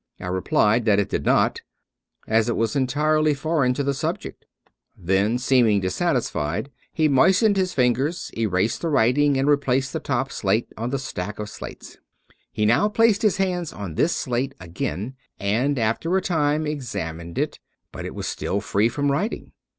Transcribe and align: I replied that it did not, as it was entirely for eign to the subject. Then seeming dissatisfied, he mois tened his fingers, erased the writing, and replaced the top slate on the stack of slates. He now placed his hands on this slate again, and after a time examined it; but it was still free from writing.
I 0.19 0.25
replied 0.25 0.85
that 0.85 0.97
it 0.97 1.09
did 1.09 1.27
not, 1.27 1.61
as 2.27 2.49
it 2.49 2.55
was 2.57 2.75
entirely 2.75 3.35
for 3.35 3.61
eign 3.61 3.75
to 3.75 3.83
the 3.83 3.93
subject. 3.93 4.47
Then 4.97 5.37
seeming 5.37 5.79
dissatisfied, 5.79 6.71
he 6.91 7.07
mois 7.07 7.39
tened 7.39 7.55
his 7.55 7.73
fingers, 7.75 8.31
erased 8.35 8.81
the 8.81 8.89
writing, 8.89 9.37
and 9.37 9.47
replaced 9.47 9.93
the 9.93 9.99
top 9.99 10.31
slate 10.31 10.69
on 10.75 10.89
the 10.89 10.97
stack 10.97 11.37
of 11.37 11.51
slates. 11.51 11.99
He 12.51 12.65
now 12.65 12.89
placed 12.89 13.21
his 13.21 13.37
hands 13.37 13.71
on 13.73 13.93
this 13.93 14.15
slate 14.15 14.55
again, 14.59 15.17
and 15.39 15.77
after 15.77 16.17
a 16.17 16.21
time 16.23 16.65
examined 16.65 17.37
it; 17.37 17.59
but 17.91 18.03
it 18.03 18.15
was 18.15 18.25
still 18.25 18.59
free 18.59 18.89
from 18.89 19.11
writing. 19.11 19.51